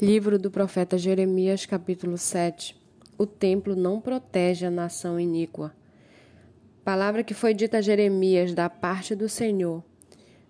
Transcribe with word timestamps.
Livro 0.00 0.38
do 0.38 0.48
profeta 0.48 0.96
Jeremias, 0.96 1.66
capítulo 1.66 2.16
7. 2.16 2.80
O 3.18 3.26
templo 3.26 3.74
não 3.74 4.00
protege 4.00 4.64
a 4.64 4.70
nação 4.70 5.18
iníqua. 5.18 5.74
Palavra 6.84 7.24
que 7.24 7.34
foi 7.34 7.52
dita 7.52 7.78
a 7.78 7.80
Jeremias 7.80 8.54
da 8.54 8.70
parte 8.70 9.16
do 9.16 9.28
Senhor. 9.28 9.82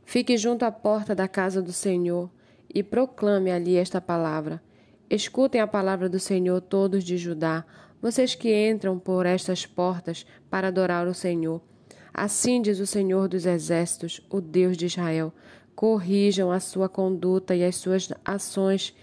Fique 0.05 0.37
junto 0.37 0.67
à 0.67 0.71
porta 0.71 1.15
da 1.15 1.27
casa 1.27 1.63
do 1.63 1.73
Senhor 1.73 2.31
e 2.75 2.83
proclame 2.83 3.51
ali 3.51 3.77
esta 3.77 4.03
palavra. 4.03 4.63
Escutem 5.09 5.63
a 5.63 5.67
palavra 5.67 6.11
do 6.11 6.21
Senhor, 6.21 6.61
todos 6.61 7.03
de 7.03 7.17
Judá, 7.17 7.65
vocês 8.03 8.35
que 8.35 8.55
entram 8.55 8.99
por 8.99 9.25
estas 9.25 9.65
portas 9.65 10.27
para 10.51 10.69
adorar 10.69 11.09
o 11.09 11.15
Senhor. 11.15 11.63
Assim 12.13 12.61
diz 12.61 12.81
o 12.81 12.87
Senhor 12.87 13.27
dos 13.29 13.47
Exércitos, 13.47 14.21
o 14.29 14.43
Deus 14.43 14.77
de 14.77 14.85
Israel: 14.85 15.33
corrijam 15.75 16.53
a 16.53 16.61
sua 16.61 16.87
conduta 16.87 17.57
e 17.57 17.65
as 17.65 17.77
suas 17.77 18.13
ações 18.27 18.95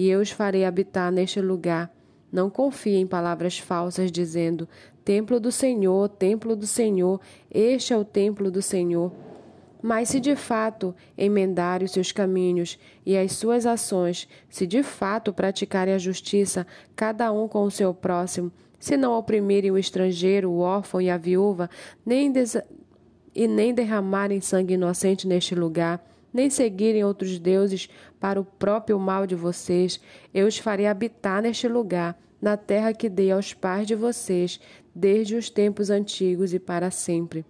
e 0.00 0.08
eu 0.08 0.20
os 0.20 0.30
farei 0.30 0.64
habitar 0.64 1.12
neste 1.12 1.42
lugar. 1.42 1.94
Não 2.32 2.48
confie 2.48 2.96
em 2.96 3.06
palavras 3.06 3.58
falsas, 3.58 4.10
dizendo: 4.10 4.66
Templo 5.04 5.38
do 5.38 5.52
Senhor, 5.52 6.08
templo 6.08 6.56
do 6.56 6.66
Senhor, 6.66 7.20
este 7.50 7.92
é 7.92 7.98
o 7.98 8.02
templo 8.02 8.50
do 8.50 8.62
Senhor. 8.62 9.12
Mas 9.82 10.08
se 10.08 10.18
de 10.18 10.34
fato 10.34 10.94
emendarem 11.18 11.84
os 11.84 11.92
seus 11.92 12.12
caminhos 12.12 12.78
e 13.04 13.14
as 13.14 13.32
suas 13.32 13.66
ações, 13.66 14.26
se 14.48 14.66
de 14.66 14.82
fato 14.82 15.34
praticarem 15.34 15.92
a 15.92 15.98
justiça, 15.98 16.66
cada 16.96 17.30
um 17.30 17.46
com 17.46 17.64
o 17.64 17.70
seu 17.70 17.92
próximo, 17.92 18.50
se 18.78 18.96
não 18.96 19.12
oprimirem 19.12 19.70
o 19.70 19.76
estrangeiro, 19.76 20.50
o 20.50 20.60
órfão 20.60 21.02
e 21.02 21.10
a 21.10 21.18
viúva, 21.18 21.68
nem 22.06 22.32
e 23.34 23.46
nem 23.46 23.74
derramarem 23.74 24.40
sangue 24.40 24.74
inocente 24.74 25.28
neste 25.28 25.54
lugar, 25.54 26.02
nem 26.32 26.50
seguirem 26.50 27.04
outros 27.04 27.38
deuses 27.38 27.88
para 28.18 28.40
o 28.40 28.44
próprio 28.44 28.98
mal 28.98 29.26
de 29.26 29.34
vocês, 29.34 30.00
eu 30.32 30.46
os 30.46 30.58
farei 30.58 30.86
habitar 30.86 31.42
neste 31.42 31.66
lugar, 31.68 32.18
na 32.40 32.56
terra 32.56 32.92
que 32.92 33.08
dei 33.08 33.30
aos 33.30 33.52
pais 33.52 33.86
de 33.86 33.94
vocês, 33.94 34.60
desde 34.94 35.36
os 35.36 35.50
tempos 35.50 35.90
antigos 35.90 36.54
e 36.54 36.58
para 36.58 36.90
sempre. 36.90 37.44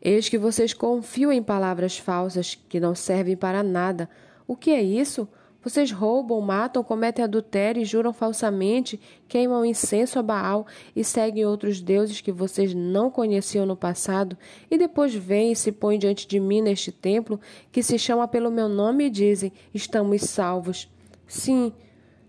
Eis 0.00 0.28
que 0.28 0.36
vocês 0.36 0.74
confiam 0.74 1.32
em 1.32 1.42
palavras 1.42 1.98
falsas 1.98 2.54
que 2.68 2.78
não 2.78 2.94
servem 2.94 3.36
para 3.36 3.62
nada. 3.62 4.08
O 4.46 4.54
que 4.54 4.70
é 4.70 4.82
isso? 4.82 5.26
Vocês 5.64 5.90
roubam, 5.90 6.42
matam, 6.42 6.84
cometem 6.84 7.24
adultério 7.24 7.80
e 7.80 7.86
juram 7.86 8.12
falsamente, 8.12 9.00
queimam 9.26 9.64
incenso 9.64 10.18
a 10.18 10.22
Baal 10.22 10.66
e 10.94 11.02
seguem 11.02 11.46
outros 11.46 11.80
deuses 11.80 12.20
que 12.20 12.30
vocês 12.30 12.74
não 12.74 13.10
conheciam 13.10 13.64
no 13.64 13.74
passado, 13.74 14.36
e 14.70 14.76
depois 14.76 15.14
vêm 15.14 15.52
e 15.52 15.56
se 15.56 15.72
põem 15.72 15.98
diante 15.98 16.28
de 16.28 16.38
mim 16.38 16.60
neste 16.60 16.92
templo, 16.92 17.40
que 17.72 17.82
se 17.82 17.98
chama 17.98 18.28
pelo 18.28 18.50
meu 18.50 18.68
nome, 18.68 19.06
e 19.06 19.10
dizem: 19.10 19.50
Estamos 19.72 20.20
salvos. 20.24 20.86
Sim, 21.26 21.72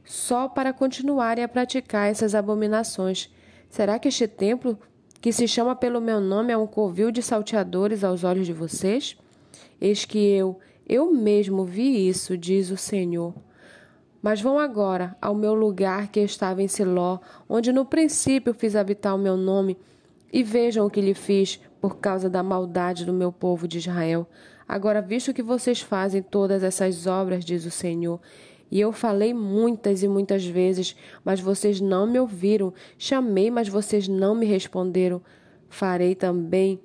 só 0.06 0.47
para 0.47 0.72
continuarem 0.72 1.44
a 1.44 1.47
praticar 1.50 2.09
essas 2.09 2.33
abominações. 2.33 3.30
Será 3.69 4.00
que 4.00 4.08
este 4.08 4.30
templo, 4.30 4.80
que 5.19 5.33
se 5.33 5.45
chama 5.45 5.75
pelo 5.75 6.00
meu 6.00 6.22
nome, 6.22 6.53
é 6.53 6.58
um 6.58 6.67
covil 6.67 7.11
de 7.11 7.22
salteadores 7.22 8.02
aos 8.02 8.23
olhos 8.23 8.45
de 8.45 8.53
vocês? 8.53 9.17
Eis 9.81 10.06
que 10.06 10.17
eu, 10.17 10.58
eu 10.88 11.11
mesmo 11.11 11.66
vi 11.66 12.08
isso, 12.08 12.38
diz 12.38 12.69
o 12.69 12.78
Senhor. 12.78 13.33
Mas 14.22 14.41
vão 14.41 14.59
agora 14.59 15.16
ao 15.22 15.36
meu 15.36 15.53
lugar 15.53 16.08
que 16.09 16.19
estava 16.19 16.61
em 16.61 16.67
Siló, 16.67 17.19
onde 17.47 17.72
no 17.72 17.86
princípio 17.86 18.53
fiz 18.53 18.75
habitar 18.75 19.16
o 19.16 19.19
meu 19.19 19.38
nome, 19.38 19.78
e 20.31 20.44
vejam 20.44 20.86
o 20.86 20.89
que 20.89 21.02
lhe 21.02 21.13
fiz 21.13 21.59
por 21.80 21.97
causa 21.97 22.30
da 22.30 22.44
maldade 22.44 23.06
do 23.06 23.13
meu 23.13 23.31
povo 23.31 23.67
de 23.67 23.78
Israel. 23.78 24.28
Agora, 24.67 25.02
visto 25.02 25.33
que 25.33 25.44
vocês 25.44 25.81
fazem 25.81 26.22
todas 26.22 26.63
essas 26.63 27.06
obras, 27.08 27.45
diz 27.45 27.66
o 27.66 27.72
Senhor, 27.72 28.19
e 28.69 28.80
eu 28.80 28.91
falei 28.91 29.33
muitas 29.33 30.03
e 30.03 30.08
muitas 30.08 30.45
vezes, 30.45 30.95
mas 31.23 31.39
vocês 31.39 31.80
não 31.80 32.08
me 32.08 32.19
ouviram, 32.19 32.73
chamei, 32.97 33.52
mas 33.52 33.67
vocês 33.67 34.08
não 34.08 34.36
me 34.36 34.45
responderam. 34.45 35.22
Farei 35.69 36.16
também 36.16 36.79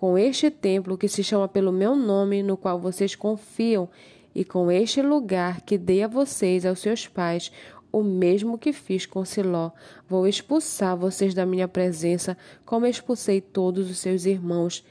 com 0.00 0.16
este 0.16 0.50
templo 0.50 0.96
que 0.96 1.06
se 1.06 1.22
chama 1.22 1.46
pelo 1.46 1.70
meu 1.70 1.94
nome, 1.94 2.42
no 2.42 2.56
qual 2.56 2.80
vocês 2.80 3.14
confiam, 3.14 3.86
e 4.34 4.46
com 4.46 4.70
este 4.72 5.02
lugar 5.02 5.60
que 5.60 5.76
dei 5.76 6.02
a 6.02 6.08
vocês, 6.08 6.64
aos 6.64 6.78
seus 6.78 7.06
pais, 7.06 7.52
o 7.92 8.02
mesmo 8.02 8.56
que 8.56 8.72
fiz 8.72 9.04
com 9.04 9.22
Siló. 9.26 9.72
Vou 10.08 10.26
expulsar 10.26 10.96
vocês 10.96 11.34
da 11.34 11.44
minha 11.44 11.68
presença, 11.68 12.34
como 12.64 12.86
expulsei 12.86 13.42
todos 13.42 13.90
os 13.90 13.98
seus 13.98 14.24
irmãos, 14.24 14.82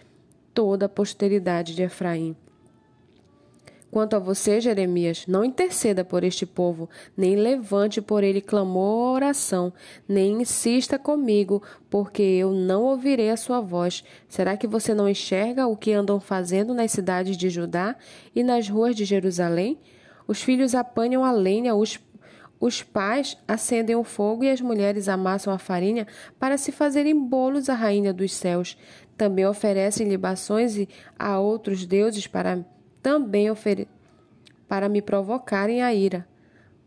toda 0.53 0.85
a 0.85 0.89
posteridade 0.89 1.73
de 1.73 1.81
Efraim. 1.81 2.35
Quanto 3.91 4.15
a 4.15 4.19
você, 4.19 4.61
Jeremias, 4.61 5.25
não 5.27 5.43
interceda 5.43 6.05
por 6.05 6.23
este 6.23 6.45
povo, 6.45 6.87
nem 7.17 7.35
levante 7.35 7.99
por 7.99 8.23
ele 8.23 8.39
clamor 8.39 8.79
ou 8.79 9.15
oração, 9.15 9.73
nem 10.07 10.41
insista 10.41 10.99
comigo, 10.99 11.63
porque 11.89 12.21
eu 12.21 12.51
não 12.51 12.83
ouvirei 12.83 13.31
a 13.31 13.37
sua 13.37 13.59
voz. 13.59 14.03
Será 14.27 14.55
que 14.55 14.67
você 14.67 14.93
não 14.93 15.09
enxerga 15.09 15.65
o 15.65 15.75
que 15.75 15.91
andam 15.91 16.19
fazendo 16.19 16.73
nas 16.73 16.91
cidades 16.91 17.35
de 17.35 17.49
Judá 17.49 17.95
e 18.35 18.43
nas 18.43 18.69
ruas 18.69 18.95
de 18.95 19.05
Jerusalém? 19.05 19.79
Os 20.27 20.43
filhos 20.43 20.75
apanham 20.75 21.23
a 21.23 21.31
lenha, 21.31 21.73
os 21.73 21.99
os 22.61 22.83
pais 22.83 23.37
acendem 23.47 23.95
o 23.95 24.03
fogo 24.03 24.43
e 24.43 24.51
as 24.51 24.59
mulheres 24.59 25.07
amassam 25.07 25.53
a 25.53 25.57
farinha 25.57 26.05
para 26.37 26.57
se 26.57 26.73
fazerem 26.73 27.17
bolos 27.17 27.69
à 27.69 27.73
rainha 27.73 28.11
dos 28.11 28.33
céus. 28.33 28.77
Também 29.15 29.45
oferecem 29.45 30.09
libações 30.09 30.75
a 31.17 31.39
outros 31.39 31.85
deuses 31.85 32.27
para 32.27 32.59
também 33.01 33.49
ofere 33.49 33.87
para 34.67 34.87
me 34.87 35.01
provocarem 35.01 35.81
a 35.81 35.93
ira. 35.93 36.27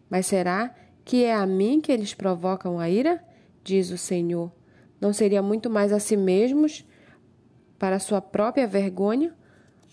Mas 0.09 0.27
será 0.27 0.75
que 1.05 1.25
é 1.25 1.35
a 1.35 1.47
mim 1.47 1.81
que 1.81 1.91
eles 1.91 2.15
provocam 2.15 2.79
a 2.79 2.89
ira? 2.89 3.23
Diz 3.65 3.91
o 3.91 3.99
Senhor. 3.99 4.53
Não 5.01 5.13
seria 5.13 5.43
muito 5.43 5.69
mais 5.69 5.93
a 5.93 5.99
si 5.99 6.17
mesmos 6.17 6.87
para 7.79 7.99
sua 7.99 8.21
própria 8.21 8.67
vergonha? 8.67 9.35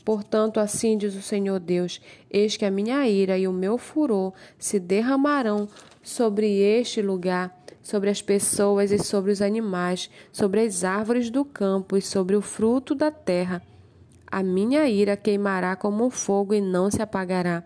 Portanto, 0.05 0.59
assim 0.59 0.97
diz 0.97 1.15
o 1.15 1.21
Senhor 1.21 1.59
Deus: 1.59 2.01
Eis 2.29 2.55
que 2.55 2.65
a 2.65 2.71
minha 2.71 3.07
ira 3.07 3.37
e 3.37 3.47
o 3.47 3.53
meu 3.53 3.77
furor 3.77 4.33
se 4.57 4.79
derramarão 4.79 5.67
sobre 6.01 6.59
este 6.59 7.01
lugar, 7.01 7.57
sobre 7.81 8.09
as 8.09 8.21
pessoas 8.21 8.91
e 8.91 8.99
sobre 8.99 9.31
os 9.31 9.41
animais, 9.41 10.09
sobre 10.31 10.61
as 10.61 10.83
árvores 10.83 11.29
do 11.29 11.43
campo 11.43 11.97
e 11.97 12.01
sobre 12.01 12.35
o 12.35 12.41
fruto 12.41 12.93
da 12.93 13.11
terra 13.11 13.61
a 14.31 14.43
minha 14.43 14.87
ira 14.87 15.17
queimará 15.17 15.75
como 15.75 16.05
um 16.05 16.09
fogo 16.09 16.53
e 16.53 16.61
não 16.61 16.91
se 16.91 17.01
apagará. 17.01 17.63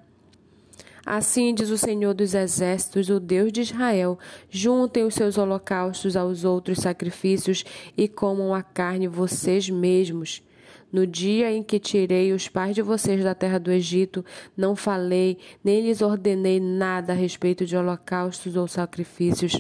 Assim 1.06 1.54
diz 1.54 1.70
o 1.70 1.78
Senhor 1.78 2.14
dos 2.14 2.34
Exércitos, 2.34 3.10
o 3.10 3.20
Deus 3.20 3.52
de 3.52 3.62
Israel: 3.62 4.18
juntem 4.50 5.04
os 5.04 5.14
seus 5.14 5.38
holocaustos 5.38 6.16
aos 6.16 6.46
outros 6.46 6.80
sacrifícios 6.80 7.66
e 7.98 8.08
comam 8.08 8.54
a 8.54 8.64
carne 8.64 9.08
vocês 9.08 9.70
mesmos. 9.70 10.42
No 10.90 11.06
dia 11.06 11.52
em 11.52 11.64
que 11.64 11.80
tirei 11.80 12.32
os 12.32 12.48
pais 12.48 12.76
de 12.76 12.82
vocês 12.82 13.24
da 13.24 13.34
terra 13.34 13.60
do 13.60 13.72
Egito, 13.72 14.24
não 14.56 14.76
falei, 14.76 15.40
nem 15.64 15.82
lhes 15.82 16.02
ordenei 16.02 16.60
nada 16.60 17.14
a 17.14 17.16
respeito 17.16 17.66
de 17.66 17.76
holocaustos 17.76 18.56
ou 18.56 18.68
sacrifícios 18.68 19.60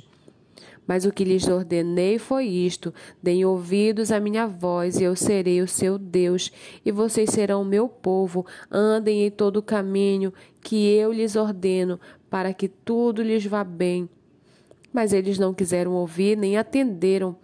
mas 0.88 1.05
o 1.05 1.11
que 1.11 1.23
lhes 1.23 1.47
ordenei 1.47 2.17
foi 2.17 2.45
isto: 2.45 2.94
deem 3.21 3.45
ouvidos 3.45 4.11
à 4.11 4.19
minha 4.19 4.47
voz, 4.47 4.99
e 4.99 5.03
eu 5.03 5.16
serei 5.16 5.61
o 5.61 5.67
seu 5.67 5.97
Deus, 5.97 6.51
e 6.85 6.91
vocês 6.91 7.29
serão 7.29 7.61
o 7.61 7.66
meu 7.66 7.88
povo. 7.88 8.45
Andem 8.71 9.25
em 9.25 9.31
todo 9.31 9.57
o 9.57 9.63
caminho 9.63 10.33
que 10.61 10.89
eu 10.95 11.11
lhes 11.11 11.35
ordeno, 11.35 11.99
para 12.29 12.53
que 12.53 12.67
tudo 12.67 13.21
lhes 13.21 13.45
vá 13.45 13.63
bem. 13.63 14.09
Mas 14.91 15.11
eles 15.11 15.39
não 15.39 15.53
quiseram 15.53 15.94
ouvir 15.94 16.38
nem 16.38 16.57
atenderam 16.57 17.35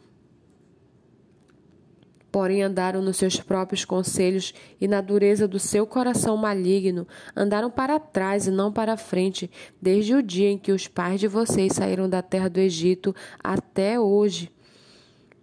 Porém, 2.32 2.62
andaram 2.62 3.02
nos 3.02 3.18
seus 3.18 3.38
próprios 3.38 3.84
conselhos 3.84 4.54
e 4.80 4.88
na 4.88 5.02
dureza 5.02 5.48
do 5.48 5.58
seu 5.58 5.88
coração 5.88 6.38
maligno, 6.38 7.08
andaram 7.36 7.72
para 7.72 8.00
trás 8.00 8.46
e 8.46 8.52
não 8.52 8.72
para 8.72 8.98
frente, 8.98 9.50
desde 9.82 10.14
o 10.14 10.22
dia 10.22 10.50
em 10.50 10.58
que 10.58 10.72
os 10.72 10.88
pais 10.88 11.20
de 11.20 11.28
vocês 11.28 11.74
saíram 11.74 12.08
da 12.08 12.22
terra 12.22 12.48
do 12.48 12.60
Egito 12.60 13.16
até 13.44 14.00
hoje. 14.00 14.52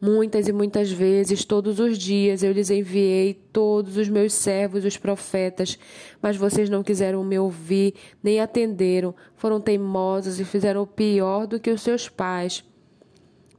Muitas 0.00 0.46
e 0.46 0.52
muitas 0.52 0.92
vezes, 0.92 1.44
todos 1.44 1.80
os 1.80 1.98
dias, 1.98 2.42
eu 2.42 2.52
lhes 2.52 2.70
enviei 2.70 3.34
todos 3.34 3.96
os 3.96 4.08
meus 4.08 4.34
servos, 4.34 4.84
os 4.84 4.96
profetas, 4.96 5.78
mas 6.20 6.36
vocês 6.36 6.68
não 6.68 6.82
quiseram 6.82 7.24
me 7.24 7.38
ouvir, 7.38 7.94
nem 8.22 8.38
atenderam, 8.38 9.14
foram 9.34 9.58
teimosos 9.60 10.38
e 10.38 10.44
fizeram 10.44 10.82
o 10.82 10.86
pior 10.86 11.46
do 11.46 11.58
que 11.58 11.70
os 11.70 11.80
seus 11.80 12.08
pais. 12.08 12.62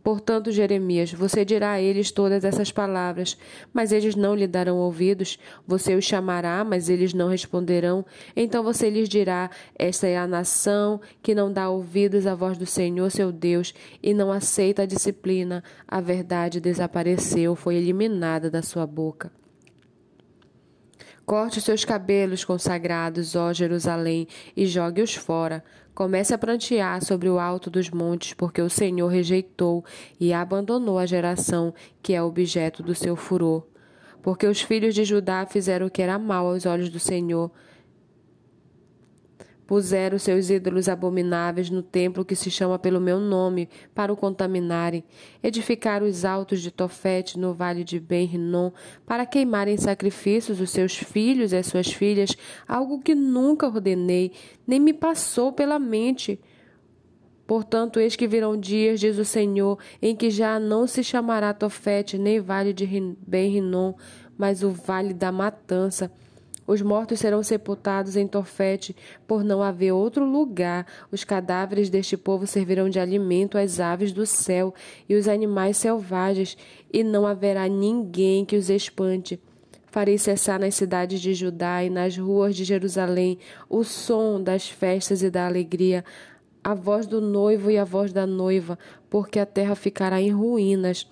Portanto, 0.08 0.54
Jeremias, 0.54 1.12
você 1.12 1.44
dirá 1.44 1.72
a 1.72 1.82
eles 1.82 2.12
todas 2.12 2.46
essas 2.46 2.72
palavras, 2.72 3.38
mas 3.74 3.92
eles 3.92 4.16
não 4.16 4.34
lhe 4.34 4.48
darão 4.48 4.78
ouvidos. 4.78 5.38
Você 5.68 5.96
os 5.96 6.06
chamará, 6.06 6.64
mas 6.64 6.88
eles 6.88 7.14
não 7.14 7.28
responderão. 7.28 8.06
Então 8.34 8.64
você 8.64 8.90
lhes 8.90 9.10
dirá: 9.10 9.52
Esta 9.78 10.08
é 10.08 10.18
a 10.18 10.26
nação 10.26 11.02
que 11.22 11.36
não 11.36 11.52
dá 11.52 11.70
ouvidos 11.70 12.26
à 12.26 12.34
voz 12.34 12.58
do 12.58 12.66
Senhor, 12.66 13.12
seu 13.12 13.34
Deus, 13.34 13.74
e 14.02 14.14
não 14.14 14.32
aceita 14.32 14.84
a 14.84 14.86
disciplina. 14.86 15.62
A 15.86 16.00
verdade 16.00 16.62
desapareceu, 16.62 17.54
foi 17.54 17.76
eliminada 17.76 18.50
da 18.50 18.62
sua 18.62 18.88
boca. 18.88 19.30
Corte 21.28 21.60
seus 21.60 21.84
cabelos 21.84 22.46
consagrados, 22.46 23.36
ó 23.36 23.52
Jerusalém, 23.52 24.30
e 24.56 24.66
jogue-os 24.66 25.14
fora. 25.14 25.62
Comece 25.94 26.34
a 26.34 26.38
prantear 26.38 27.04
sobre 27.04 27.28
o 27.28 27.38
alto 27.38 27.70
dos 27.70 27.90
montes, 27.90 28.34
porque 28.34 28.62
o 28.62 28.70
Senhor 28.70 29.10
rejeitou 29.10 29.84
e 30.18 30.32
abandonou 30.32 30.98
a 30.98 31.06
geração 31.06 31.74
que 32.02 32.14
é 32.14 32.24
objeto 32.24 32.82
do 32.82 32.96
seu 32.96 33.18
furor. 33.18 33.68
Porque 34.22 34.48
os 34.48 34.62
filhos 34.62 34.96
de 34.96 35.04
Judá 35.04 35.46
fizeram 35.46 35.88
o 35.88 35.92
que 35.92 36.02
era 36.02 36.18
mal 36.18 36.48
aos 36.48 36.66
olhos 36.66 36.90
do 36.90 36.98
Senhor, 36.98 37.52
Puseram 39.68 40.18
seus 40.18 40.50
ídolos 40.50 40.88
abomináveis 40.88 41.70
no 41.70 41.84
templo 41.84 42.24
que 42.24 42.38
se 42.38 42.50
chama 42.50 42.80
pelo 42.80 43.02
meu 43.02 43.20
nome, 43.20 43.68
para 43.94 44.14
o 44.14 44.16
contaminarem. 44.16 45.04
Edificaram 45.44 46.08
os 46.08 46.24
altos 46.24 46.62
de 46.62 46.72
Tofete 46.72 47.38
no 47.38 47.54
vale 47.54 47.84
de 47.84 48.00
Ben-Rinom, 48.00 48.72
para 49.06 49.26
queimarem 49.26 49.76
sacrifícios 49.76 50.62
os 50.62 50.70
seus 50.70 50.96
filhos 50.96 51.52
e 51.52 51.58
as 51.58 51.68
suas 51.68 51.92
filhas, 51.92 52.30
algo 52.66 53.02
que 53.02 53.14
nunca 53.14 53.68
ordenei, 53.68 54.32
nem 54.66 54.80
me 54.80 54.94
passou 54.94 55.52
pela 55.52 55.78
mente. 55.78 56.40
Portanto, 57.46 58.00
eis 58.00 58.16
que 58.16 58.26
virão 58.26 58.58
dias, 58.58 59.02
diz 59.02 59.18
o 59.18 59.26
Senhor, 59.26 59.78
em 60.02 60.16
que 60.16 60.30
já 60.30 60.58
não 60.62 60.88
se 60.88 61.04
chamará 61.04 61.54
Tofete, 61.54 62.18
nem 62.18 62.40
vale 62.40 62.72
de 62.72 62.86
Ben-Rinom, 63.28 63.96
mas 64.38 64.64
o 64.64 64.70
vale 64.70 65.14
da 65.14 65.30
matança 65.30 66.10
os 66.68 66.82
mortos 66.82 67.22
serão 67.22 67.42
sepultados 67.42 68.18
em 68.18 68.28
Tofete, 68.28 68.94
por 69.26 69.42
não 69.42 69.64
haver 69.64 69.94
outro 69.94 70.26
lugar. 70.26 70.86
Os 71.10 71.24
cadáveres 71.24 71.90
deste 71.90 72.18
povo 72.18 72.46
servirão 72.46 72.90
de 72.90 73.00
alimento 73.00 73.58
às 73.58 73.80
aves 73.80 74.12
do 74.12 74.26
céu 74.26 74.74
e 75.08 75.16
os 75.16 75.30
animais 75.30 75.78
selvagens, 75.78 76.58
e 76.92 77.06
não 77.06 77.26
haverá 77.26 77.70
ninguém 77.70 78.44
que 78.44 78.58
os 78.58 78.70
espante. 78.70 79.40
Farei 79.86 80.18
cessar 80.18 80.60
nas 80.60 80.76
cidades 80.76 81.22
de 81.22 81.34
Judá 81.34 81.82
e 81.84 81.90
nas 81.90 82.18
ruas 82.18 82.54
de 82.54 82.66
Jerusalém 82.66 83.40
o 83.70 83.86
som 83.86 84.44
das 84.44 84.70
festas 84.70 85.24
e 85.24 85.30
da 85.30 85.48
alegria, 85.48 86.04
a 86.62 86.74
voz 86.74 87.08
do 87.08 87.22
noivo 87.22 87.72
e 87.72 87.78
a 87.78 87.86
voz 87.86 88.12
da 88.12 88.28
noiva, 88.28 88.78
porque 89.10 89.40
a 89.40 89.46
terra 89.46 89.74
ficará 89.74 90.22
em 90.22 90.32
ruínas 90.32 91.08